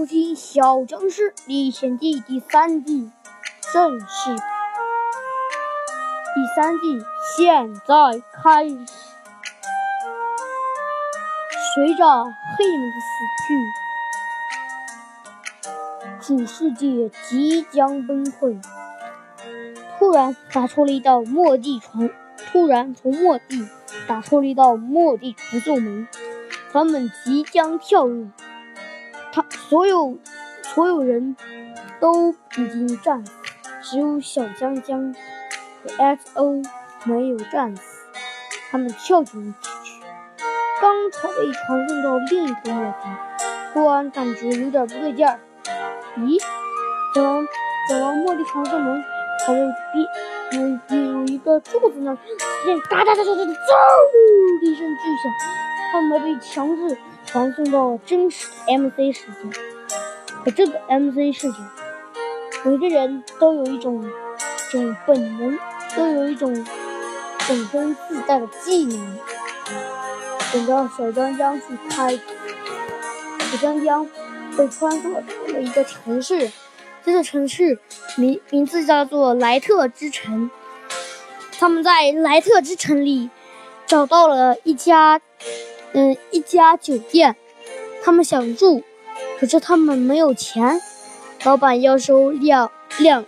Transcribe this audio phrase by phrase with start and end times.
[0.00, 3.10] 收听《小僵尸历险记》第三季
[3.70, 4.34] 正式。
[6.34, 7.04] 第三季
[7.36, 8.78] 现在开始。
[11.74, 12.24] 随着
[12.56, 13.12] 黑们的死
[16.24, 18.58] 去，主世界即将崩溃。
[19.98, 22.08] 突然打出了一道末地传，
[22.50, 23.68] 突然从末地
[24.08, 26.08] 打出了一道末地传送门，
[26.72, 28.30] 他们即将跳入。
[29.32, 30.18] 他所有
[30.62, 31.36] 所有人
[32.00, 33.32] 都已经战死，
[33.82, 35.14] 只有小江江
[35.82, 36.64] 和 XO
[37.04, 37.82] 没有战死。
[38.70, 39.68] 他们跳进去，
[40.80, 43.08] 刚才被传送到另一个末地，
[43.72, 45.40] 突然感觉有点不对劲儿。
[46.18, 46.40] 咦，
[47.14, 47.44] 怎么
[47.88, 49.02] 怎么末地传送门
[49.46, 52.16] 好像比有有一个柱子呢？
[52.64, 53.44] 见哒哒哒哒哒，嗖
[54.60, 55.32] 的一声巨响，
[55.92, 56.96] 他们被强制。
[57.30, 59.60] 传送到真实 MC 世界，
[60.44, 61.58] 可这个 MC 世界，
[62.64, 64.04] 每个人都有一种
[64.72, 65.56] 种本能，
[65.96, 66.52] 都有一种
[67.48, 69.18] 本身自带的技能。
[70.52, 74.04] 等到小江江去开，小江江
[74.58, 76.50] 被穿梭到了一个城市，
[77.04, 77.78] 这个城市
[78.16, 80.50] 名名字叫做莱特之城。
[81.60, 83.30] 他们在莱特之城里
[83.86, 85.20] 找到了一家。
[85.92, 87.36] 嗯，一家酒店，
[88.04, 88.82] 他们想住，
[89.38, 90.80] 可是他们没有钱。
[91.44, 93.24] 老板要收两两，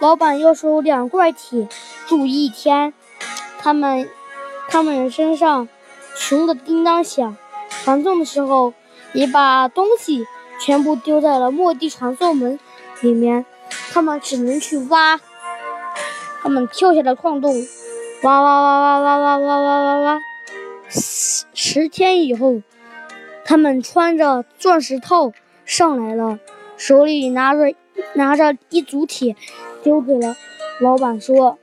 [0.00, 1.68] 老板要收两块铁
[2.06, 2.94] 住一天。
[3.58, 4.08] 他们
[4.68, 5.68] 他们身上
[6.16, 7.36] 穷的叮当响，
[7.84, 8.72] 传送的时候
[9.12, 10.26] 也把东西
[10.60, 12.58] 全部丢在了末地传送门
[13.00, 13.44] 里面。
[13.92, 15.20] 他们只能去挖，
[16.42, 17.54] 他们跳下了矿洞，
[18.22, 20.29] 挖挖挖挖挖挖挖挖挖挖。
[21.62, 22.62] 十天以后，
[23.44, 25.34] 他们穿着钻石套
[25.66, 26.38] 上来了，
[26.78, 27.74] 手里拿着
[28.14, 29.36] 拿着一组铁，
[29.82, 30.36] 丢给了
[30.80, 31.58] 老板，说：“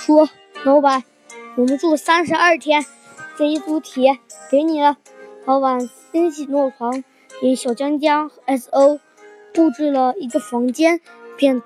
[0.00, 0.28] 说
[0.64, 1.04] 老板，
[1.54, 2.84] 我们住三十二天，
[3.36, 4.18] 这一组铁
[4.50, 4.96] 给你了。”
[5.46, 7.04] 老板欣喜若狂，
[7.40, 8.98] 给小江江和 S.O
[9.54, 11.00] 布置了一个房间，
[11.36, 11.62] 便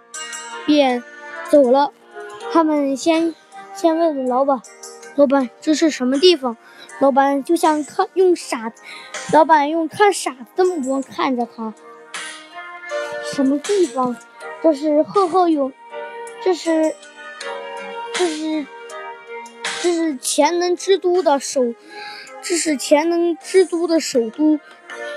[0.67, 1.03] 便
[1.51, 1.93] 走了。
[2.53, 3.35] 他们先
[3.75, 4.61] 先问问老板。
[5.17, 6.57] 老板，这是什么地方？
[7.01, 8.73] 老板就像看用傻，
[9.33, 11.75] 老板用看傻子的目光看着他。
[13.33, 14.17] 什么地方？
[14.63, 15.73] 这是赫赫有，
[16.45, 16.95] 这是，
[18.15, 18.67] 这是，
[19.83, 21.75] 这是潜能之都的首，
[22.43, 24.61] 这是潜能之都的首都，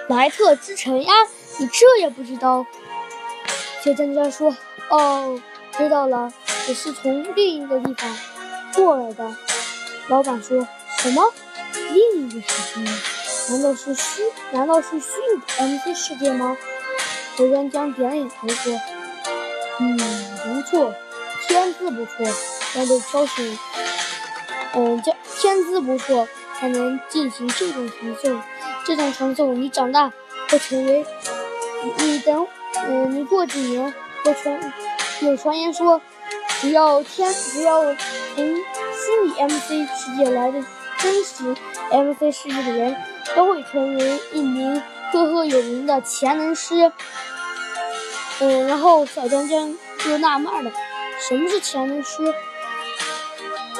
[0.10, 1.14] 莱特之城呀！
[1.60, 2.66] 你这也不知道？
[3.84, 4.56] 小江江说
[4.90, 5.40] ：“哦，
[5.78, 6.34] 知道了，
[6.68, 8.18] 我是从另一个地方
[8.74, 9.36] 过来的。”
[10.08, 10.68] 老板说
[11.00, 11.24] 什么？
[11.94, 12.92] 另一个世界？
[13.50, 14.22] 难道是虚？
[14.52, 16.56] 难道是虚拟 MC 世界吗？
[17.36, 18.80] 何江江点点头说
[19.82, 20.94] ：“嗯，不错，
[21.48, 22.26] 天资不错，
[22.76, 23.60] 要被挑选。
[24.74, 26.28] 嗯，叫天资不错
[26.60, 28.42] 才能进行这种传送。
[28.86, 30.14] 这种传送，你长大
[30.50, 31.04] 会成为……
[31.98, 32.48] 你等……
[32.88, 34.74] 嗯，你过几年会传……
[35.22, 36.00] 有传言说，
[36.62, 37.96] 只要天，只要从……”
[38.96, 40.64] 虚拟 MC 世界来的
[40.98, 41.54] 真实
[41.92, 42.96] MC 世界的人
[43.36, 46.92] 都会成为一名赫赫有名的潜能师。
[48.40, 50.72] 嗯，然后小江江就纳闷了，
[51.28, 52.34] 什么是潜能师？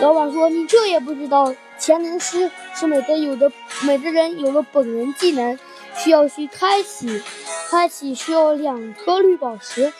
[0.02, 3.52] 老板说：“你这也不知道，潜能师是每个有的
[3.84, 5.58] 每个人有了本人技能，
[5.96, 7.22] 需要去开启，
[7.70, 9.94] 开启需要两颗绿宝石，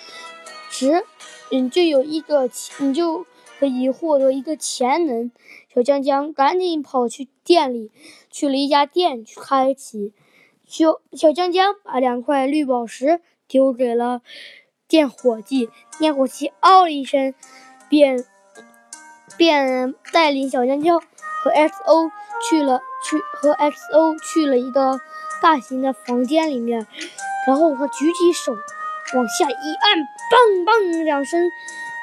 [0.70, 1.06] 值，
[1.52, 3.26] 嗯，就有一个，你就。”
[3.60, 5.32] 可以获得一个潜能，
[5.74, 7.92] 小江江赶紧跑去店里，
[8.30, 10.14] 去了一家店去开启。
[10.66, 14.22] 小小江江把两块绿宝石丢给了
[14.88, 17.34] 店伙计，店伙计哦了一声，
[17.88, 18.26] 便
[19.38, 22.12] 便带领小江江和 XO
[22.50, 25.00] 去了去和 XO 去了一个
[25.42, 26.88] 大型的房间里面，
[27.48, 28.54] 然后他举起手
[29.14, 29.98] 往下一按，
[30.32, 31.50] 棒棒两声。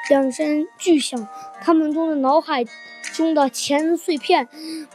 [0.09, 1.27] 两声巨响，
[1.61, 2.65] 他们中的脑海
[3.13, 4.47] 中的潜能碎片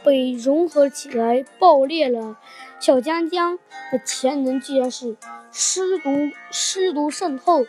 [0.05, 2.37] 被融合起来，爆裂了。
[2.79, 3.59] 小江江
[3.91, 5.17] 的潜能居然是
[5.51, 6.11] 尸毒
[6.51, 7.65] 尸毒渗透，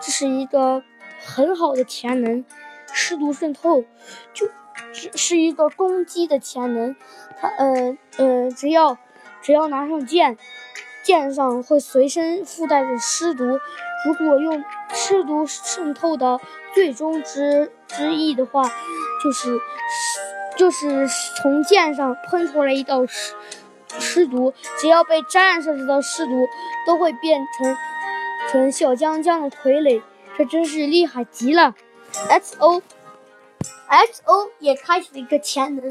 [0.00, 0.82] 这是一个
[1.24, 2.44] 很好的潜能。
[2.92, 3.84] 尸毒渗透
[4.32, 4.48] 就
[4.92, 6.94] 只是一个攻击的潜能，
[7.40, 8.98] 他呃呃，只要
[9.42, 10.36] 只要拿上剑，
[11.02, 13.44] 剑上会随身附带着尸毒。
[14.06, 14.62] 如果用
[14.94, 16.40] 尸毒渗透的
[16.72, 18.62] 最终之之意的话，
[19.22, 19.60] 就是
[20.56, 21.06] 就是
[21.42, 23.04] 从剑上喷出来一道
[23.98, 26.46] 尸毒，只要被沾染上的尸毒
[26.86, 27.76] 都会变成
[28.50, 30.00] 成小江江的傀儡，
[30.38, 31.74] 这真是厉害极了。
[32.28, 32.80] X O
[33.88, 35.90] X O 也开启了一个潜能，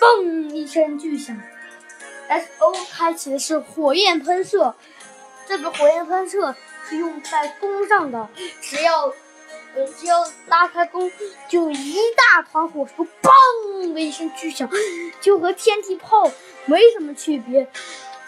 [0.00, 1.40] 嘣一声巨响
[2.28, 4.74] ，X O 开启的是火焰喷射。
[5.46, 6.54] 这个火焰喷射
[6.88, 8.28] 是用在弓上的，
[8.60, 9.06] 只要
[9.74, 11.10] 呃只要拉开弓，
[11.48, 14.68] 就一大团火球，嘣的一声巨响，
[15.20, 16.30] 就和天气炮
[16.66, 17.66] 没什么区别，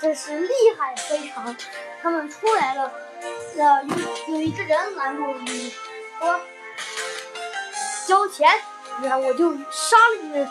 [0.00, 1.56] 真是厉害非常。
[2.02, 2.92] 他们出来了，
[3.56, 5.72] 呃有有一个人拦住你，
[6.18, 6.40] 说
[8.06, 8.50] 交钱，
[9.02, 10.48] 然后我就杀了你们。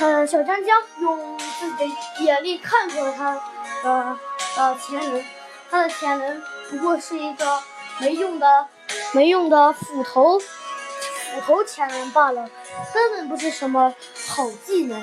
[0.00, 3.34] 嗯，小江江用自己的眼力看出了他
[3.82, 4.18] 的
[4.56, 5.24] 呃潜能。
[5.70, 7.62] 他的潜能不过是一个
[7.98, 8.66] 没用的、
[9.12, 12.48] 没用的斧头，斧头前人罢了，
[12.92, 13.94] 根本不是什么
[14.28, 15.00] 好技能，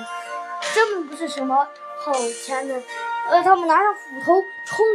[0.74, 1.66] 根本不是什么
[1.98, 2.12] 好
[2.44, 2.82] 前人。
[3.28, 4.86] 呃，他们拿着斧头冲，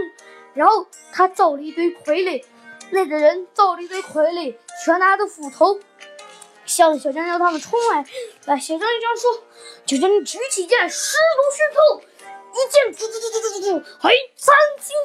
[0.53, 2.43] 然后他造了一堆傀儡，
[2.91, 5.77] 那个人造了一堆傀儡，全拿着斧头
[6.65, 8.05] 向小江江他们冲来。
[8.45, 9.43] 来，小江江说
[9.85, 12.01] ：“小江江举起剑，师徒渗透。”
[12.53, 14.95] 一剑，突突突突突突突，嘿，三星，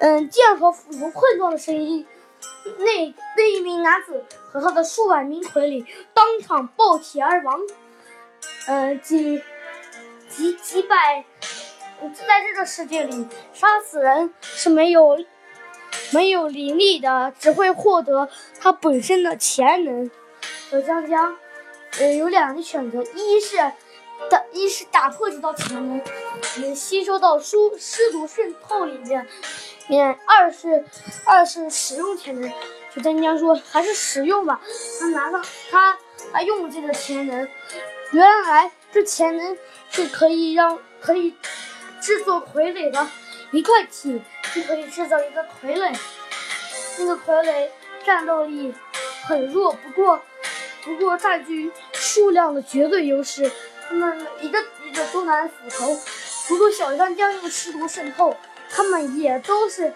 [0.00, 2.06] 嗯，剑和斧头碰撞的声音，
[2.78, 7.60] 那那一名男子和他的数百名傀儡当场爆体而亡，
[8.66, 9.42] 嗯，击
[10.30, 11.26] 击击败，
[12.14, 15.22] 在这个世界里，杀死人是没有
[16.14, 20.10] 没有灵力的，只会获得他本身的潜能。
[20.70, 21.36] 小江江，
[21.98, 23.58] 呃，有两个选择，一是。
[24.28, 25.98] 打一是打破这道潜能，
[26.58, 29.24] 能吸收到书尸毒渗透里面；
[29.90, 30.84] 面二是
[31.26, 32.48] 二是使用潜能。
[32.94, 34.60] 小江江说：“还是使用吧。”
[35.00, 35.98] 他拿上他
[36.32, 37.48] 他用这个潜能，
[38.12, 39.58] 原来这潜能
[39.90, 41.34] 是可以让可以
[42.00, 43.08] 制作傀儡的，
[43.50, 44.20] 一块铁
[44.54, 45.92] 就可以制造一个傀儡。
[46.98, 47.68] 那个傀儡
[48.04, 48.72] 战斗力
[49.26, 50.20] 很弱，不过
[50.84, 53.50] 不过占据数量的绝对优势。
[53.88, 56.00] 他们一个一个都拿斧头，
[56.46, 58.36] 除了小江江用尸毒渗透，
[58.70, 59.92] 他们也都是，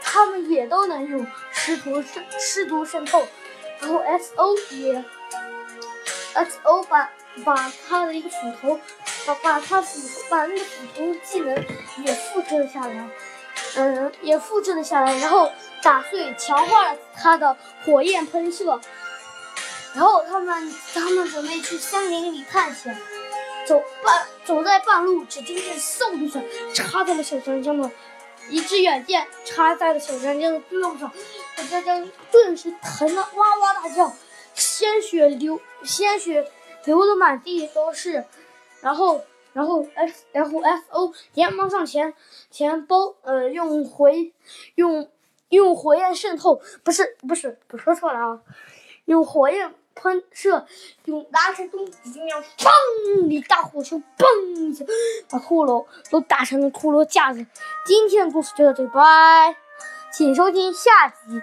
[0.00, 3.26] 他们也都能用尸毒渗尸毒渗透。
[3.80, 5.04] 然后 S O 也
[6.34, 7.10] ，S O 把
[7.44, 8.80] 把他的一个斧头，
[9.26, 9.98] 把把他斧
[10.30, 11.54] 把那个斧头技能
[11.98, 13.08] 也复制了下来，
[13.76, 15.50] 嗯，也复制了下来，然后
[15.82, 18.80] 打碎强化了他的火焰喷射。
[19.94, 22.96] 然后他们他们准备去森林里探险，
[23.66, 26.44] 走半走在半路，只听见嗖一声，
[26.74, 27.90] 插在了小江江的
[28.48, 31.12] 一支远剑，插在了小江江的胳膊上，
[31.56, 34.12] 小江江顿时疼得哇哇大叫，
[34.54, 36.50] 鲜血流鲜血
[36.84, 38.24] 流的满地都是，
[38.80, 39.22] 然后
[39.52, 42.14] 然后 F 然后 F O 连忙上前
[42.50, 44.32] 前包呃用回
[44.74, 45.08] 用
[45.50, 48.40] 用火焰渗透，不是不是我说错了啊，
[49.04, 49.74] 用火焰。
[49.94, 50.66] 喷射，
[51.04, 53.28] 用拿起弓，一定要砰！
[53.28, 54.84] 一大火球，嘣一下，
[55.28, 57.46] 把骷髅都打成了骷髅架子。
[57.86, 59.56] 今天的故事就到这里，拜，
[60.12, 61.40] 请收听下集。